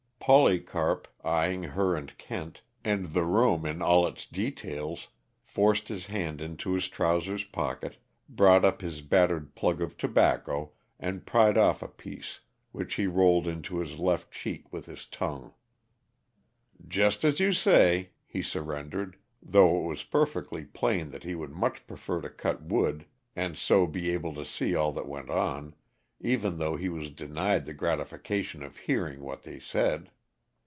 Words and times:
Polycarp, 0.23 1.07
eying 1.25 1.63
her 1.63 1.95
and 1.95 2.15
Kent, 2.19 2.61
and 2.83 3.05
the 3.05 3.23
room 3.23 3.65
in 3.65 3.81
all 3.81 4.05
its 4.05 4.23
details, 4.23 5.07
forced 5.43 5.87
his 5.87 6.05
hand 6.05 6.41
into 6.41 6.73
his 6.73 6.87
trousers 6.87 7.43
pocket, 7.43 7.97
brought 8.29 8.63
up 8.63 8.81
his 8.81 9.01
battered 9.01 9.55
plug 9.55 9.81
of 9.81 9.97
tobacco 9.97 10.73
and 10.99 11.25
pried 11.25 11.57
off 11.57 11.81
a 11.81 11.87
piece, 11.87 12.39
which 12.71 12.93
he 12.93 13.07
rolled 13.07 13.47
into 13.47 13.79
his 13.79 13.97
left 13.97 14.31
cheek 14.31 14.71
with 14.71 14.85
his 14.85 15.07
tongue. 15.07 15.53
"Jest 16.87 17.25
as 17.25 17.39
you 17.39 17.51
say," 17.51 18.11
he 18.27 18.43
surrendered, 18.43 19.17
though 19.41 19.79
it 19.81 19.87
was 19.87 20.03
perfectly 20.03 20.65
plain 20.65 21.09
that 21.09 21.23
he 21.23 21.33
would 21.33 21.51
much 21.51 21.87
prefer 21.87 22.21
to 22.21 22.29
cut 22.29 22.61
wood 22.61 23.07
and 23.35 23.57
so 23.57 23.87
be 23.87 24.11
able 24.11 24.35
to 24.35 24.45
see 24.45 24.75
all 24.75 24.91
that 24.91 25.07
went 25.07 25.31
on, 25.31 25.73
even 26.23 26.59
though 26.59 26.75
he 26.75 26.87
was 26.87 27.09
denied 27.09 27.65
the 27.65 27.73
gratification 27.73 28.61
of 28.61 28.77
hearing 28.77 29.19
what 29.21 29.41
they 29.41 29.59
said. 29.59 30.07